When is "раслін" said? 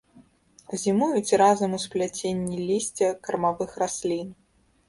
3.83-4.27